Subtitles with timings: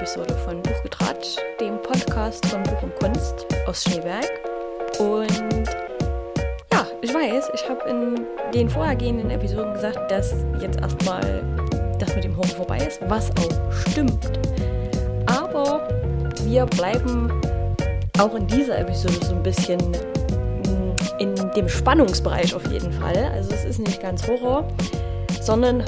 [0.00, 4.30] Episode von Buchgetratsch, dem Podcast von Buch und Kunst aus Schneeberg.
[4.98, 5.28] Und
[6.72, 11.44] ja, ich weiß, ich habe in den vorhergehenden Episoden gesagt, dass jetzt erstmal
[11.98, 14.30] das mit dem Horror vorbei ist, was auch stimmt.
[15.26, 15.86] Aber
[16.44, 17.30] wir bleiben
[18.18, 23.30] auch in dieser Episode so ein bisschen mm, in dem Spannungsbereich auf jeden Fall.
[23.34, 24.66] Also es ist nicht ganz Horror,
[25.42, 25.84] sondern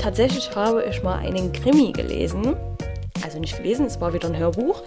[0.00, 2.54] tatsächlich habe ich mal einen Krimi gelesen.
[3.22, 4.82] Also nicht gelesen, es war wieder ein Hörbuch,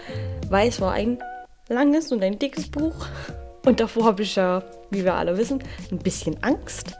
[0.50, 1.22] weil es war ein
[1.68, 3.08] langes und ein dickes Buch.
[3.66, 6.98] Und davor habe ich ja, wie wir alle wissen, ein bisschen Angst.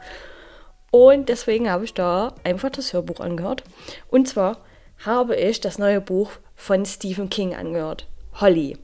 [0.90, 3.64] Und deswegen habe ich da einfach das Hörbuch angehört.
[4.08, 4.58] Und zwar
[5.04, 8.06] habe ich das neue Buch von Stephen King angehört.
[8.40, 8.78] Holly.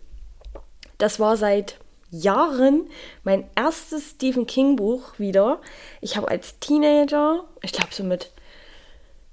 [0.96, 1.78] Das war seit
[2.10, 2.88] Jahren
[3.22, 5.60] mein erstes Stephen King Buch wieder.
[6.00, 8.32] Ich habe als Teenager, ich glaube so mit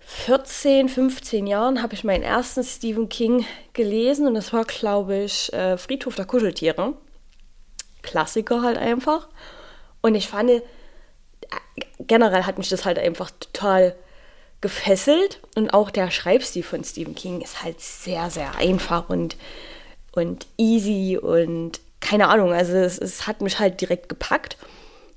[0.08, 5.52] 14, 15 Jahren habe ich meinen ersten Stephen King gelesen und das war, glaube ich,
[5.52, 6.94] äh, Friedhof der Kuscheltiere.
[8.04, 9.28] Klassiker halt einfach.
[10.02, 10.62] Und ich fand, äh,
[12.00, 13.96] generell hat mich das halt einfach total
[14.62, 19.36] gefesselt und auch der Schreibstil von Stephen King ist halt sehr, sehr einfach und,
[20.12, 24.58] und easy und keine Ahnung, also es, es hat mich halt direkt gepackt.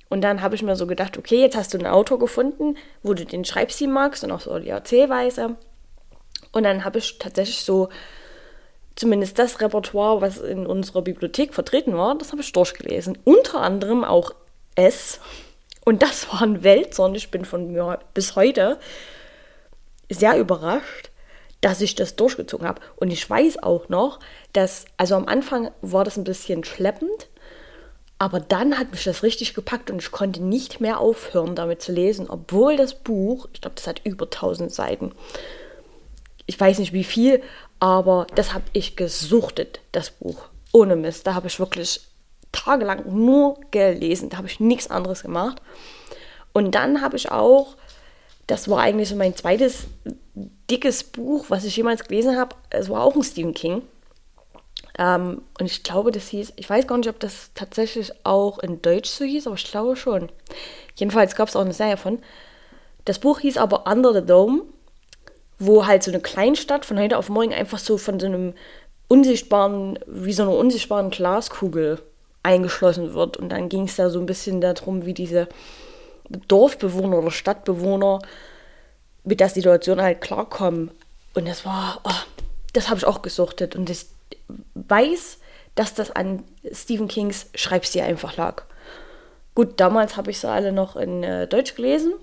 [0.09, 3.14] Und dann habe ich mir so gedacht, okay, jetzt hast du einen Autor gefunden, wo
[3.14, 5.56] du den Schreibstil magst und auch so die Erzählweise.
[6.53, 7.89] Und dann habe ich tatsächlich so
[8.97, 13.17] zumindest das Repertoire, was in unserer Bibliothek vertreten war, das habe ich durchgelesen.
[13.25, 14.33] Unter anderem auch
[14.75, 15.20] es.
[15.84, 18.79] Und das war ein Wälzer ich bin von mir bis heute
[20.11, 21.11] sehr überrascht,
[21.61, 22.81] dass ich das durchgezogen habe.
[22.97, 24.20] Und ich weiß auch noch,
[24.53, 27.29] dass, also am Anfang war das ein bisschen schleppend,
[28.19, 31.92] aber dann hat mich das richtig gepackt und ich konnte nicht mehr aufhören, damit zu
[31.92, 35.12] lesen, obwohl das Buch, ich glaube, das hat über 1000 Seiten.
[36.46, 37.42] Ich weiß nicht wie viel,
[37.79, 40.46] aber das habe ich gesuchtet, das Buch.
[40.73, 41.27] Ohne Mist.
[41.27, 42.01] Da habe ich wirklich
[42.51, 44.30] tagelang nur gelesen.
[44.30, 45.62] Da habe ich nichts anderes gemacht.
[46.52, 47.77] Und dann habe ich auch,
[48.46, 49.85] das war eigentlich so mein zweites
[50.70, 52.56] dickes Buch, was ich jemals gelesen habe.
[52.70, 53.83] Es war auch ein Stephen King.
[54.98, 58.83] Ähm, und ich glaube, das hieß, ich weiß gar nicht, ob das tatsächlich auch in
[58.83, 60.29] Deutsch so hieß, aber ich glaube schon.
[60.97, 62.19] Jedenfalls gab es auch eine Serie von.
[63.05, 64.63] Das Buch hieß aber Under the Dome,
[65.59, 68.55] wo halt so eine Kleinstadt von heute auf morgen einfach so von so einem
[69.07, 72.03] unsichtbaren, wie so einer unsichtbaren Glaskugel
[72.42, 73.36] eingeschlossen wird.
[73.36, 75.48] Und dann ging es da so ein bisschen darum, wie diese
[76.48, 78.19] Dorfbewohner oder Stadtbewohner
[79.25, 80.91] mit der Situation halt klarkommen.
[81.35, 82.11] Und das war, oh,
[82.73, 83.77] das habe ich auch gesuchtet.
[83.77, 84.07] Und ich
[84.88, 85.38] weiß,
[85.74, 88.64] dass das an Stephen Kings Schreibstil einfach lag.
[89.54, 92.14] Gut, damals habe ich sie alle noch in äh, Deutsch gelesen.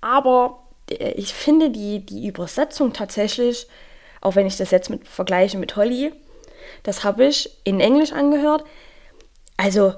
[0.00, 3.66] Aber äh, ich finde die, die Übersetzung tatsächlich,
[4.20, 6.12] auch wenn ich das jetzt mit vergleiche mit Holly,
[6.82, 8.64] das habe ich in Englisch angehört.
[9.56, 9.94] Also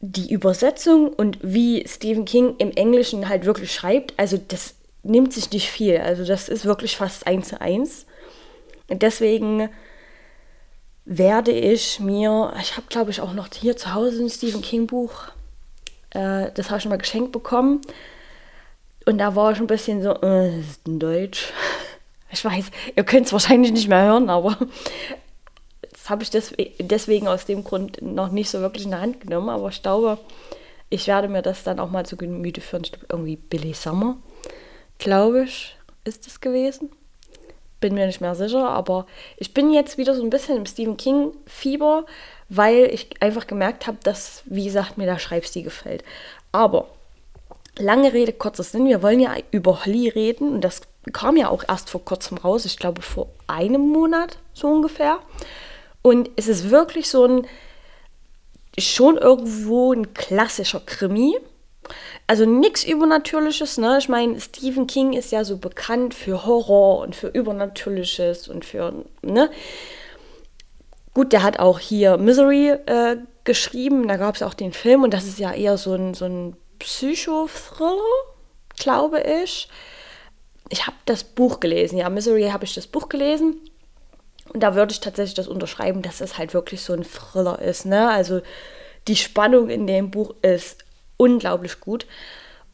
[0.00, 5.50] die Übersetzung und wie Stephen King im Englischen halt wirklich schreibt, also das nimmt sich
[5.52, 5.98] nicht viel.
[5.98, 8.06] Also das ist wirklich fast eins zu eins.
[8.88, 9.68] Deswegen
[11.04, 14.86] werde ich mir, ich habe glaube ich auch noch hier zu Hause ein Stephen King
[14.86, 15.28] Buch,
[16.10, 17.80] äh, das habe ich mal geschenkt bekommen.
[19.04, 21.52] Und da war ich ein bisschen so, äh, das ist in Deutsch.
[22.34, 24.56] Ich weiß, ihr könnt es wahrscheinlich nicht mehr hören, aber
[25.90, 29.50] das habe ich deswegen aus dem Grund noch nicht so wirklich in der Hand genommen.
[29.50, 30.16] Aber ich glaube,
[30.88, 32.84] ich werde mir das dann auch mal zu Gemüte führen.
[32.84, 34.16] Ich glaube, irgendwie Billy Summer
[34.98, 36.90] glaube ich, ist es gewesen.
[37.82, 39.06] Bin mir nicht mehr sicher, aber
[39.36, 42.06] ich bin jetzt wieder so ein bisschen im Stephen King-Fieber,
[42.48, 46.04] weil ich einfach gemerkt habe, dass, wie gesagt, mir der Schreibstil gefällt.
[46.52, 46.86] Aber
[47.76, 50.82] lange Rede, kurzer Sinn, wir wollen ja über Holly reden und das
[51.12, 55.18] kam ja auch erst vor kurzem raus, ich glaube vor einem Monat so ungefähr.
[56.02, 57.46] Und es ist wirklich so ein,
[58.78, 61.36] schon irgendwo ein klassischer Krimi
[62.26, 63.98] also nichts Übernatürliches, ne?
[63.98, 69.04] Ich meine, Stephen King ist ja so bekannt für Horror und für Übernatürliches und für,
[69.22, 69.50] ne?
[71.14, 75.12] Gut, der hat auch hier Misery äh, geschrieben, da gab es auch den Film und
[75.12, 77.98] das ist ja eher so ein, so ein Psychothriller,
[78.78, 79.68] glaube ich.
[80.70, 83.56] Ich habe das Buch gelesen, ja, Misery habe ich das Buch gelesen.
[84.52, 87.86] Und da würde ich tatsächlich das unterschreiben, dass es halt wirklich so ein Thriller ist.
[87.86, 88.08] Ne?
[88.10, 88.40] Also
[89.08, 90.84] die Spannung in dem Buch ist
[91.22, 92.06] unglaublich gut.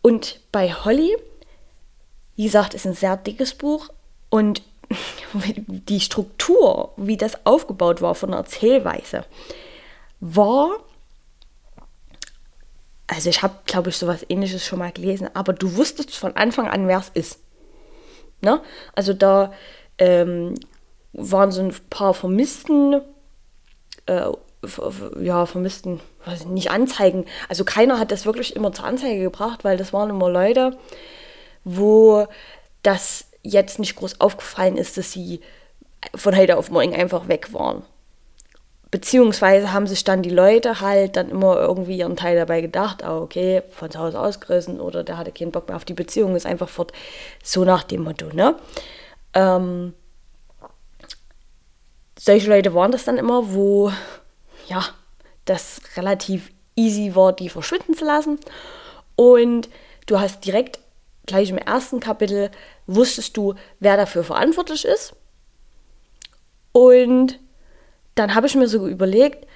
[0.01, 1.15] Und bei Holly,
[2.35, 3.91] wie gesagt, ist ein sehr dickes Buch
[4.31, 4.63] und
[5.69, 9.27] die Struktur, wie das aufgebaut war von der Erzählweise,
[10.21, 10.71] war,
[13.07, 16.69] also ich habe, glaube ich, sowas ähnliches schon mal gelesen, aber du wusstest von Anfang
[16.69, 17.41] an, wer es ist.
[18.41, 18.63] Ne?
[18.95, 19.53] Also da
[19.99, 20.55] ähm,
[21.13, 23.03] waren so ein paar Vermissten,
[24.07, 24.31] äh,
[25.21, 27.27] ja, Vermissten, weiß ich nicht, Anzeigen.
[27.49, 30.77] Also keiner hat das wirklich immer zur Anzeige gebracht, weil das waren immer Leute,
[31.65, 32.27] wo
[32.83, 35.41] das jetzt nicht groß aufgefallen ist, dass sie
[36.15, 37.83] von heute auf morgen einfach weg waren.
[38.91, 43.19] Beziehungsweise haben sich dann die Leute halt dann immer irgendwie ihren Teil dabei gedacht, ah,
[43.19, 46.47] okay, von zu Hause ausgerissen oder der hatte keinen Bock mehr auf die Beziehung, ist
[46.47, 46.93] einfach fort,
[47.43, 48.57] so nach dem Motto, ne?
[49.35, 49.93] Ähm,
[52.19, 53.93] solche Leute waren das dann immer, wo,
[54.69, 54.85] ja,
[55.45, 58.39] das relativ easy war, die verschwinden zu lassen.
[59.17, 59.69] Und
[60.07, 60.79] du hast direkt
[61.27, 62.51] gleich im ersten Kapitel
[62.87, 65.15] wusstest du, wer dafür verantwortlich ist.
[66.73, 67.39] Und
[68.15, 69.47] dann habe ich mir so überlegt,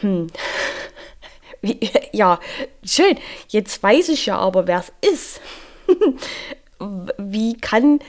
[0.00, 0.28] hm,
[1.60, 1.78] wie,
[2.12, 2.40] ja,
[2.84, 3.18] schön,
[3.48, 5.40] jetzt weiß ich ja aber, wer es ist.
[7.18, 8.00] wie kann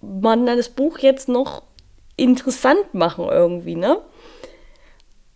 [0.00, 1.62] man das Buch jetzt noch
[2.16, 4.00] interessant machen irgendwie, ne?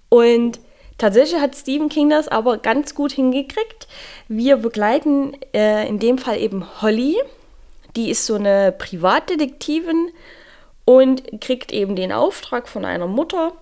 [0.08, 0.60] Und
[0.96, 3.88] tatsächlich hat Stephen King das aber ganz gut hingekriegt.
[4.28, 7.16] Wir begleiten äh, in dem Fall eben Holly.
[7.96, 10.10] Die ist so eine Privatdetektivin
[10.84, 13.52] und kriegt eben den Auftrag von einer Mutter,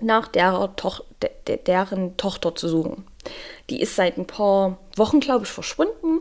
[0.00, 3.04] nach der Toch de deren Tochter zu suchen.
[3.70, 6.20] Die ist seit ein paar Wochen, glaube ich, verschwunden.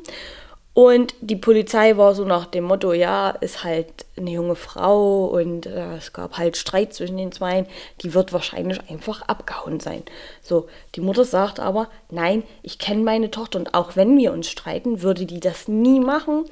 [0.77, 5.65] Und die Polizei war so nach dem Motto, ja, ist halt eine junge Frau und
[5.65, 7.65] äh, es gab halt Streit zwischen den zwei,
[8.03, 10.03] die wird wahrscheinlich einfach abgehauen sein.
[10.44, 14.51] So, die Mutter sagt aber, nein, ich kenne meine Tochter und auch wenn wir uns
[14.51, 16.45] streiten, würde die das nie machen.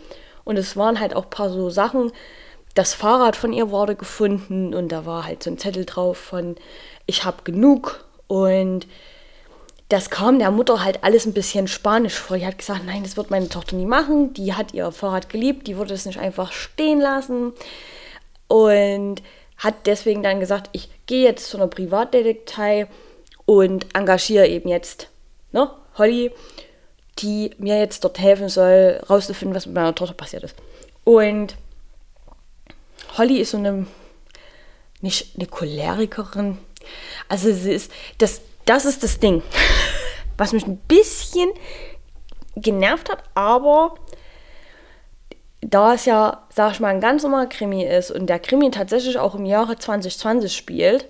[0.43, 2.11] Und es waren halt auch ein paar so Sachen,
[2.73, 6.55] das Fahrrad von ihr wurde gefunden und da war halt so ein Zettel drauf von,
[7.05, 8.03] ich habe genug.
[8.25, 8.87] Und
[9.89, 12.37] das kam der Mutter halt alles ein bisschen spanisch vor.
[12.37, 14.33] Die hat gesagt, nein, das wird meine Tochter nie machen.
[14.33, 17.53] Die hat ihr Fahrrad geliebt, die würde es nicht einfach stehen lassen.
[18.47, 19.21] Und
[19.57, 22.87] hat deswegen dann gesagt, ich gehe jetzt zu einer Privatdetektei
[23.45, 25.09] und engagiere eben jetzt
[25.51, 26.31] ne, Holly,
[27.19, 30.55] die mir jetzt dort helfen soll, rauszufinden, was mit meiner Tochter passiert ist.
[31.03, 31.55] Und
[33.17, 33.87] Holly ist so eine,
[35.01, 36.57] nicht eine Cholerikerin,
[37.29, 39.41] also sie ist, das, das ist das Ding,
[40.37, 41.49] was mich ein bisschen
[42.55, 43.95] genervt hat, aber
[45.61, 49.17] da es ja, sag ich mal, ein ganz normaler Krimi ist und der Krimi tatsächlich
[49.17, 51.07] auch im Jahre 2020 spielt,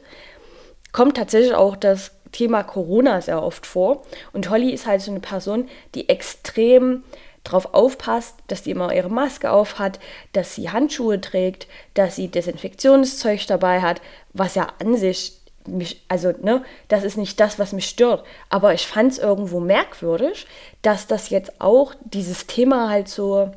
[0.91, 4.03] kommt tatsächlich auch das Thema Corona sehr oft vor.
[4.33, 7.03] Und Holly ist halt so eine Person, die extrem
[7.43, 9.99] darauf aufpasst, dass sie immer ihre Maske auf hat,
[10.33, 14.01] dass sie Handschuhe trägt, dass sie Desinfektionszeug dabei hat,
[14.33, 15.33] was ja an sich
[15.67, 18.25] mich, also, ne, das ist nicht das, was mich stört.
[18.49, 20.47] Aber ich fand es irgendwo merkwürdig,
[20.81, 23.51] dass das jetzt auch dieses Thema halt so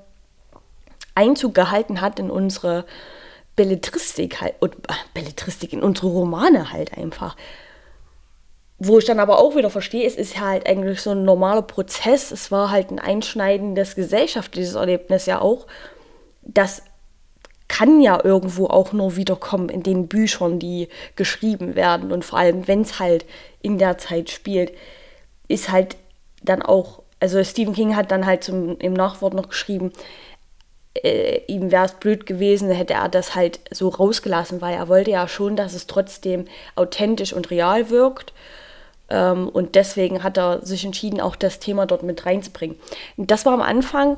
[1.14, 2.84] Einzug gehalten hat in unsere
[3.56, 7.37] Belletristik halt, und, äh, Belletristik, in unsere Romane halt einfach.
[8.78, 12.31] Wo ich dann aber auch wieder verstehe, es ist halt eigentlich so ein normaler Prozess.
[12.31, 15.66] Es war halt ein einschneidendes gesellschaftliches Erlebnis ja auch,
[16.43, 16.82] dass
[17.68, 22.12] kann ja irgendwo auch nur wiederkommen in den Büchern, die geschrieben werden.
[22.12, 23.26] Und vor allem, wenn es halt
[23.62, 24.72] in der Zeit spielt,
[25.48, 25.96] ist halt
[26.42, 29.92] dann auch, also Stephen King hat dann halt zum, im Nachwort noch geschrieben,
[30.94, 35.10] äh, ihm wäre es blöd gewesen, hätte er das halt so rausgelassen, weil er wollte
[35.10, 38.32] ja schon, dass es trotzdem authentisch und real wirkt.
[39.10, 42.78] Ähm, und deswegen hat er sich entschieden, auch das Thema dort mit reinzubringen.
[43.16, 44.16] Und das war am Anfang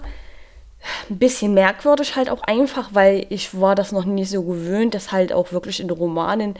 [1.08, 5.12] ein bisschen merkwürdig halt auch einfach, weil ich war das noch nie so gewöhnt, dass
[5.12, 6.54] halt auch wirklich in Romanen,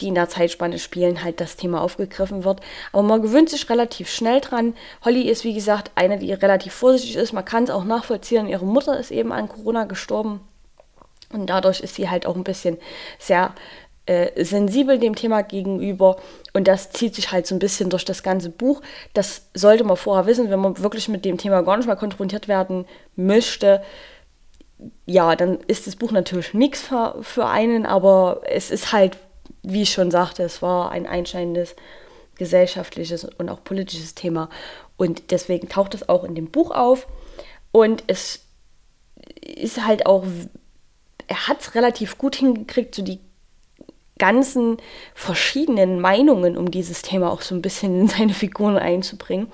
[0.00, 2.60] die in der Zeitspanne spielen, halt das Thema aufgegriffen wird.
[2.92, 4.74] Aber man gewöhnt sich relativ schnell dran.
[5.04, 7.32] Holly ist, wie gesagt, eine, die relativ vorsichtig ist.
[7.32, 8.48] Man kann es auch nachvollziehen.
[8.48, 10.40] Ihre Mutter ist eben an Corona gestorben.
[11.32, 12.78] Und dadurch ist sie halt auch ein bisschen
[13.18, 13.54] sehr
[14.06, 16.16] äh, sensibel dem Thema gegenüber
[16.52, 18.82] und das zieht sich halt so ein bisschen durch das ganze Buch.
[19.14, 22.48] Das sollte man vorher wissen, wenn man wirklich mit dem Thema gar nicht mal konfrontiert
[22.48, 23.82] werden möchte.
[25.06, 29.16] Ja, dann ist das Buch natürlich nichts für, für einen, aber es ist halt,
[29.62, 31.74] wie ich schon sagte, es war ein einschneidendes
[32.36, 34.50] gesellschaftliches und auch politisches Thema
[34.96, 37.06] und deswegen taucht es auch in dem Buch auf
[37.72, 38.40] und es
[39.40, 40.24] ist halt auch,
[41.26, 43.20] er hat es relativ gut hingekriegt, so die
[44.18, 44.76] ganzen
[45.14, 49.50] verschiedenen Meinungen um dieses Thema auch so ein bisschen in seine Figuren einzubringen,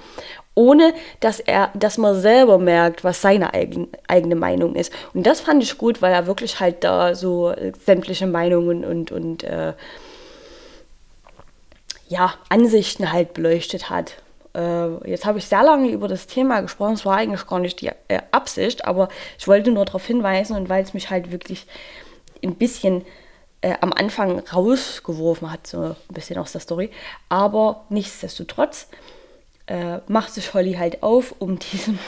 [0.54, 4.92] ohne dass er, dass man selber merkt, was seine eigen, eigene Meinung ist.
[5.14, 9.44] Und das fand ich gut, weil er wirklich halt da so sämtliche Meinungen und, und
[9.44, 9.72] äh,
[12.08, 14.16] ja, Ansichten halt beleuchtet hat.
[14.54, 17.80] Äh, jetzt habe ich sehr lange über das Thema gesprochen, es war eigentlich gar nicht
[17.80, 21.66] die äh, Absicht, aber ich wollte nur darauf hinweisen und weil es mich halt wirklich
[22.42, 23.04] ein bisschen
[23.62, 26.90] äh, am Anfang rausgeworfen hat, so ein bisschen aus der Story.
[27.28, 28.88] Aber nichtsdestotrotz
[29.66, 31.98] äh, macht sich Holly halt auf, um diesem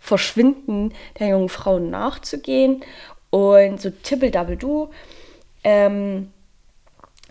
[0.00, 2.84] Verschwinden der jungen Frau nachzugehen.
[3.30, 4.90] Und so tippel-double-du.
[5.64, 6.32] Ähm,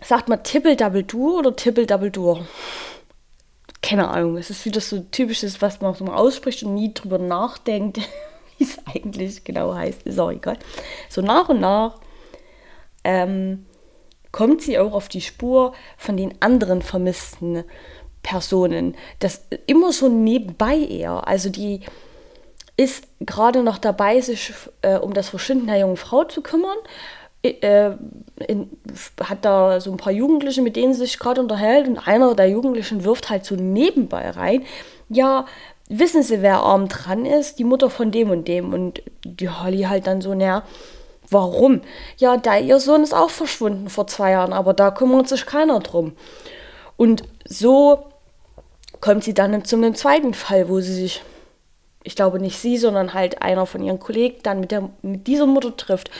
[0.00, 2.46] sagt man tippel-double-du oder tippel-double-dur?
[3.82, 4.36] Keine Ahnung.
[4.36, 7.98] Es ist wieder so typisches, was man so mal ausspricht und nie drüber nachdenkt,
[8.58, 10.02] wie es eigentlich genau heißt.
[10.02, 10.58] Ist auch egal.
[11.08, 11.96] So nach und nach
[13.08, 13.64] ähm,
[14.32, 17.64] kommt sie auch auf die Spur von den anderen vermissten
[18.22, 18.94] Personen.
[19.18, 21.26] Das immer so nebenbei eher.
[21.26, 21.80] Also die
[22.76, 26.76] ist gerade noch dabei, sich äh, um das Verschwinden der jungen Frau zu kümmern.
[27.42, 27.92] Äh,
[28.46, 28.68] in,
[29.24, 32.50] hat da so ein paar Jugendliche, mit denen sie sich gerade unterhält und einer der
[32.50, 34.66] Jugendlichen wirft halt so nebenbei rein.
[35.08, 35.46] Ja,
[35.88, 37.58] wissen sie, wer arm dran ist?
[37.58, 38.74] Die Mutter von dem und dem.
[38.74, 40.64] Und die Holly halt dann so, naja,
[41.30, 41.80] warum?
[42.18, 45.80] Ja, da ihr Sohn ist auch verschwunden vor zwei Jahren, aber da kümmert sich keiner
[45.80, 46.12] drum.
[46.96, 48.06] Und so
[49.00, 51.22] kommt sie dann zu einem zweiten Fall, wo sie sich,
[52.02, 55.46] ich glaube nicht sie, sondern halt einer von ihren Kollegen dann mit, der, mit dieser
[55.46, 56.10] Mutter trifft.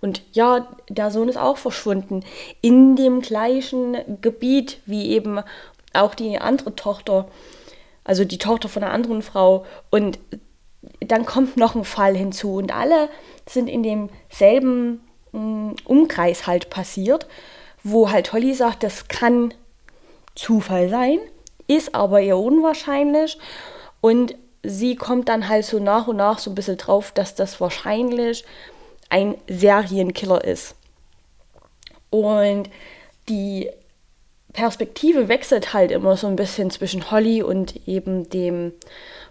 [0.00, 2.24] Und ja, der Sohn ist auch verschwunden
[2.60, 5.40] in dem gleichen Gebiet wie eben
[5.94, 7.28] auch die andere Tochter,
[8.02, 9.64] also die Tochter von einer anderen Frau.
[9.90, 10.18] Und
[11.00, 13.08] dann kommt noch ein Fall hinzu und alle
[13.46, 15.00] sind in demselben
[15.32, 17.26] mm, Umkreis halt passiert,
[17.82, 19.52] wo halt Holly sagt, das kann
[20.34, 21.18] Zufall sein
[21.66, 23.38] ist aber eher unwahrscheinlich.
[24.00, 27.60] Und sie kommt dann halt so nach und nach so ein bisschen drauf, dass das
[27.60, 28.44] wahrscheinlich
[29.10, 30.74] ein Serienkiller ist.
[32.10, 32.70] Und
[33.28, 33.70] die
[34.52, 38.72] Perspektive wechselt halt immer so ein bisschen zwischen Holly und eben dem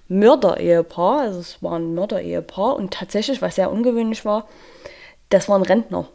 [0.08, 1.22] Mörder-Ehepaar.
[1.22, 4.48] Also es war ein Mörder-Ehepaar und tatsächlich, was sehr ungewöhnlich war,
[5.30, 6.08] das waren Rentner.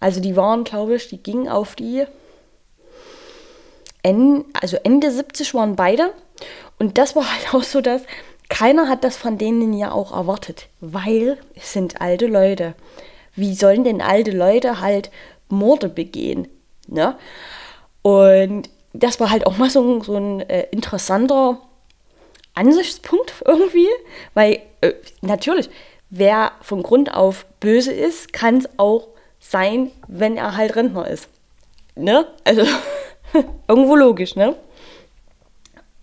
[0.00, 2.04] Also die waren, glaube ich, die gingen auf die
[4.02, 6.12] Ende, also Ende 70 waren beide.
[6.78, 8.02] Und das war halt auch so, dass
[8.48, 12.74] keiner hat das von denen ja auch erwartet, weil es sind alte Leute.
[13.34, 15.10] Wie sollen denn alte Leute halt
[15.48, 16.48] Morde begehen?
[16.86, 17.16] Ne?
[18.02, 21.58] Und das war halt auch mal so, so ein äh, interessanter
[22.54, 23.88] Ansichtspunkt irgendwie,
[24.34, 25.70] weil äh, natürlich,
[26.10, 29.08] wer von Grund auf böse ist, kann es auch
[29.40, 31.28] sein, wenn er halt Rentner ist.
[31.96, 32.26] Ne?
[32.44, 32.64] Also
[33.68, 34.56] Irgendwo logisch, ne?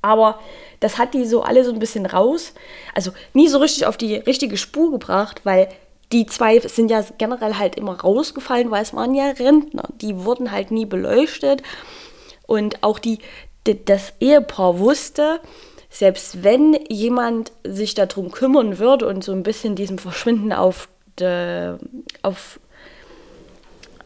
[0.02, 0.40] Aber
[0.80, 2.54] das hat die so alle so ein bisschen raus,
[2.96, 5.70] also nie so richtig auf die richtige Spur gebracht, weil
[6.12, 9.88] die zwei sind ja generell halt immer rausgefallen, weil es waren ja Rentner.
[10.02, 11.64] Die wurden halt nie beleuchtet.
[12.48, 13.20] Und auch die,
[13.66, 15.40] die das Ehepaar wusste,
[15.92, 20.88] selbst wenn jemand sich darum kümmern würde und so ein bisschen diesem Verschwinden auf,
[21.20, 21.76] de,
[22.22, 22.60] auf,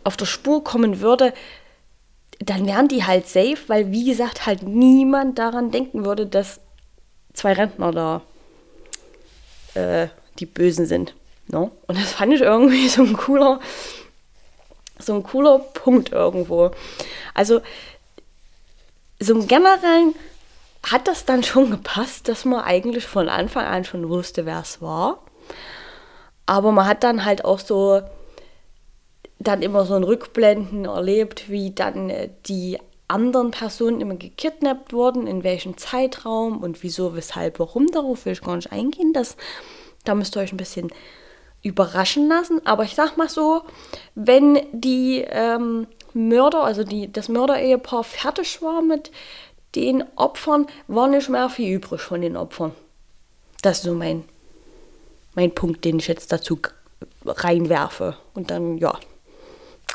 [0.03, 1.31] auf der Spur kommen würde,
[2.39, 6.59] dann wären die halt safe, weil wie gesagt halt niemand daran denken würde, dass
[7.33, 8.21] zwei Rentner da
[9.75, 10.07] äh,
[10.39, 11.13] die Bösen sind.
[11.47, 11.65] No?
[11.65, 11.71] Ne?
[11.85, 13.59] Und das fand ich irgendwie so ein cooler,
[14.97, 16.71] so ein cooler Punkt irgendwo.
[17.35, 17.61] Also
[19.19, 20.15] so im Generellen
[20.85, 24.81] hat das dann schon gepasst, dass man eigentlich von Anfang an schon wusste, wer es
[24.81, 25.23] war.
[26.45, 28.01] Aber man hat dann halt auch so
[29.39, 35.27] dann immer so ein Rückblenden erlebt, wie dann äh, die anderen Personen immer gekidnappt wurden,
[35.27, 37.87] in welchem Zeitraum und wieso, weshalb, warum.
[37.87, 39.13] Darauf will ich gar nicht eingehen.
[39.13, 39.37] Das,
[40.03, 40.91] da müsst ihr euch ein bisschen
[41.61, 42.65] überraschen lassen.
[42.65, 43.63] Aber ich sag mal so,
[44.15, 49.11] wenn die ähm, Mörder, also die, das Mörderehepaar fertig war mit
[49.75, 52.73] den Opfern, war nicht mehr viel übrig von den Opfern.
[53.61, 54.23] Das ist so mein,
[55.33, 56.59] mein Punkt, den ich jetzt dazu
[57.25, 58.17] reinwerfe.
[58.33, 58.97] Und dann, ja,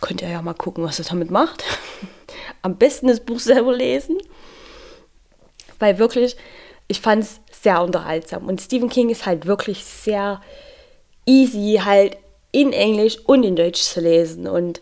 [0.01, 1.65] könnt ihr ja mal gucken, was er damit macht.
[2.63, 4.19] Am besten das Buch selber lesen,
[5.79, 6.37] weil wirklich,
[6.89, 8.47] ich fand es sehr unterhaltsam.
[8.47, 10.41] Und Stephen King ist halt wirklich sehr
[11.27, 12.17] easy, halt
[12.53, 14.47] in Englisch und in Deutsch zu lesen.
[14.47, 14.81] Und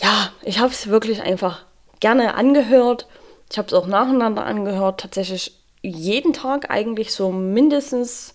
[0.00, 1.64] ja, ich habe es wirklich einfach
[2.00, 3.06] gerne angehört.
[3.50, 8.34] Ich habe es auch nacheinander angehört, tatsächlich jeden Tag eigentlich so mindestens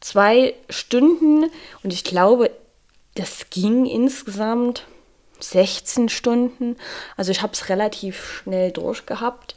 [0.00, 1.50] zwei Stunden.
[1.82, 2.50] Und ich glaube,
[3.14, 4.86] das ging insgesamt
[5.40, 6.76] 16 Stunden.
[7.16, 9.54] Also ich habe es relativ schnell durchgehabt.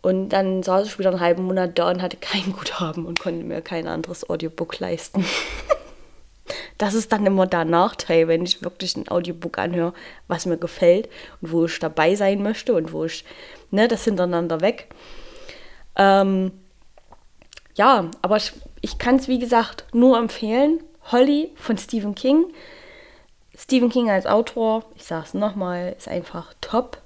[0.00, 3.44] Und dann saß ich wieder einen halben Monat da und hatte kein Guthaben und konnte
[3.44, 5.24] mir kein anderes Audiobook leisten.
[6.82, 9.94] das ist dann immer der Nachteil, wenn ich wirklich ein Audiobook anhöre,
[10.26, 11.08] was mir gefällt
[11.40, 13.24] und wo ich dabei sein möchte und wo ich,
[13.70, 14.88] ne, das hintereinander weg.
[15.94, 16.50] Ähm,
[17.76, 20.82] ja, aber ich, ich kann es, wie gesagt, nur empfehlen.
[21.12, 22.46] Holly von Stephen King.
[23.56, 26.98] Stephen King als Autor, ich sage es nochmal, ist einfach top.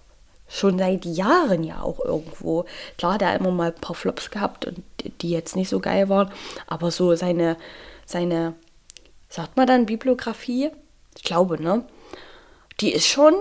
[0.49, 2.64] Schon seit Jahren ja auch irgendwo.
[2.97, 4.83] Klar hat er immer mal ein paar Flops gehabt und
[5.21, 6.33] die jetzt nicht so geil waren,
[6.66, 7.59] aber so seine,
[8.06, 8.54] seine,
[9.28, 10.71] sagt man dann Bibliografie?
[11.16, 11.85] Ich glaube, ne?
[12.80, 13.35] Die ist schon,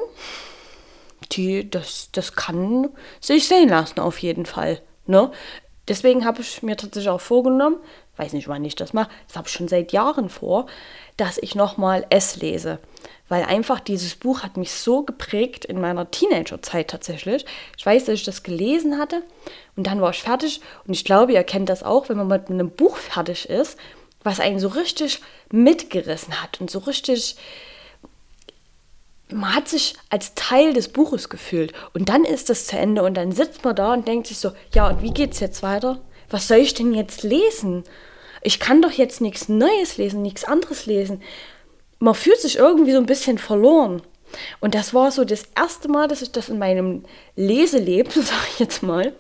[1.32, 2.90] die, das, das kann
[3.20, 5.32] sich sehen lassen auf jeden Fall, ne?
[5.88, 7.78] Deswegen habe ich mir tatsächlich auch vorgenommen,
[8.18, 10.66] weiß nicht, wann ich das mache, das habe ich schon seit Jahren vor,
[11.18, 12.80] dass ich nochmal S lese.
[13.28, 17.46] Weil einfach dieses Buch hat mich so geprägt in meiner Teenagerzeit tatsächlich.
[17.78, 19.24] Ich weiß, dass ich das gelesen hatte
[19.76, 20.62] und dann war ich fertig.
[20.86, 23.78] Und ich glaube, ihr kennt das auch, wenn man mit einem Buch fertig ist,
[24.26, 27.38] was einen so richtig mitgerissen hat und so richtig.
[29.30, 31.74] Man hat sich als Teil des Buches gefühlt.
[31.94, 34.52] Und dann ist das zu Ende und dann sitzt man da und denkt sich so:
[34.74, 36.02] Ja, und wie geht's jetzt weiter?
[36.30, 37.86] Was soll ich denn jetzt lesen?
[38.46, 41.22] ich kann doch jetzt nichts Neues lesen, nichts anderes lesen.
[41.98, 44.04] Man fühlt sich irgendwie so ein bisschen verloren.
[44.60, 47.04] Und das war so das erste Mal, dass ich das in meinem
[47.36, 49.14] Leseleben, sag ich jetzt mal,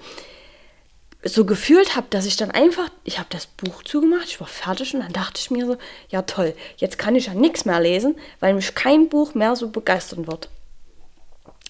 [1.27, 4.94] so gefühlt habe, dass ich dann einfach, ich habe das Buch zugemacht, ich war fertig
[4.94, 5.77] und dann dachte ich mir so,
[6.10, 9.70] ja toll, jetzt kann ich ja nichts mehr lesen, weil mich kein Buch mehr so
[9.70, 10.50] begeistern wird.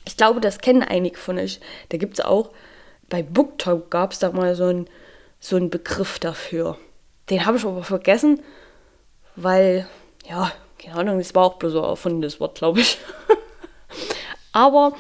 [0.04, 1.62] Ich glaube, das kennen einige von euch.
[1.90, 2.52] Da gibt es auch,
[3.10, 4.90] bei BookTok gab es da mal so einen
[5.40, 6.78] so Begriff dafür.
[7.30, 8.42] Den habe ich aber vergessen,
[9.38, 9.88] weil,
[10.28, 12.98] ja, keine Ahnung, das war auch bloß ein erfundenes Wort, glaube ich.
[14.52, 14.94] aber,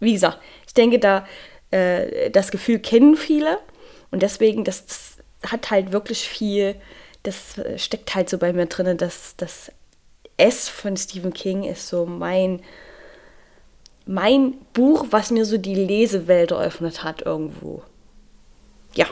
[0.00, 1.26] wie gesagt, ich denke, da
[1.70, 3.58] äh, das Gefühl kennen viele
[4.10, 5.12] und deswegen, das, das,
[5.46, 6.74] hat halt wirklich viel,
[7.22, 9.70] das steckt halt so bei mir drin, dass das
[10.38, 12.62] S von Stephen King ist so mein,
[14.06, 17.82] mein Buch, was mir so die Lesewelt eröffnet hat irgendwo.
[18.94, 19.06] Ja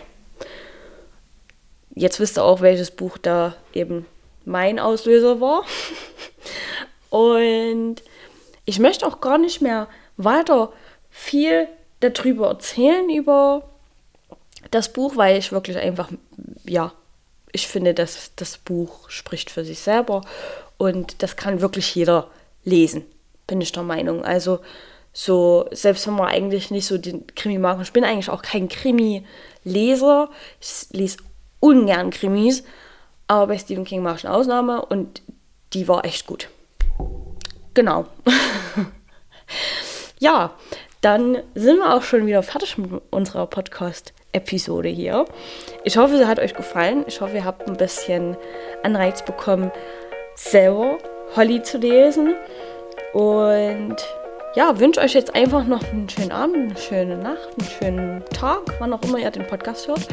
[1.95, 4.07] jetzt wisst ihr auch, welches Buch da eben
[4.45, 5.65] mein Auslöser war.
[7.11, 8.03] Und
[8.65, 10.73] ich möchte auch gar nicht mehr weiter
[11.11, 11.69] viel
[12.01, 13.69] darüber erzählen, über
[14.71, 16.11] das Buch, weil ich wirklich einfach,
[16.65, 16.93] ja,
[17.53, 20.23] ich finde, dass das Buch spricht für sich selber
[20.77, 22.29] und das kann wirklich jeder
[22.65, 23.05] lesen,
[23.47, 24.25] bin ich der Meinung.
[24.25, 24.61] Also
[25.13, 28.69] so, selbst wenn man eigentlich nicht so den Krimi mag, ich bin eigentlich auch kein
[28.69, 30.29] Krimi-Leser,
[30.61, 31.19] ich lese
[31.61, 32.65] ungern Krimis,
[33.29, 35.23] aber bei Stephen King mache ich eine Ausnahme und
[35.73, 36.49] die war echt gut.
[37.75, 38.07] Genau.
[40.19, 40.55] ja,
[41.01, 43.47] dann sind wir auch schon wieder fertig mit unserer
[44.35, 45.25] Podcast-Episode hier.
[45.85, 47.05] Ich hoffe, sie hat euch gefallen.
[47.07, 48.37] Ich hoffe, ihr habt ein bisschen
[48.83, 49.71] Anreiz bekommen,
[50.35, 50.99] selber
[51.37, 52.35] Holly zu lesen.
[53.13, 53.97] Und
[54.57, 58.63] ja, wünsche euch jetzt einfach noch einen schönen Abend, eine schöne Nacht, einen schönen Tag,
[58.79, 60.07] wann auch immer ihr den Podcast hört.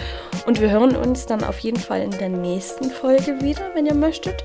[0.46, 3.94] Und wir hören uns dann auf jeden Fall in der nächsten Folge wieder, wenn ihr
[3.94, 4.44] möchtet.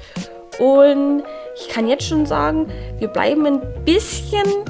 [0.58, 1.22] Und
[1.56, 4.64] ich kann jetzt schon sagen, wir bleiben ein bisschen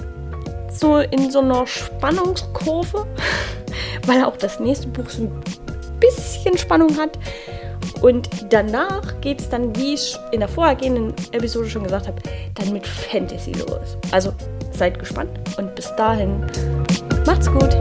[0.79, 3.07] so in so einer Spannungskurve,
[4.07, 5.43] weil auch das nächste Buch so ein
[6.01, 7.19] bisschen Spannung hat.
[8.03, 12.21] Und danach geht es dann, wie ich in der vorhergehenden Episode schon gesagt habe,
[12.55, 13.97] dann mit Fantasy los.
[14.11, 14.33] Also
[14.73, 16.47] seid gespannt und bis dahin
[17.25, 17.77] macht's gut.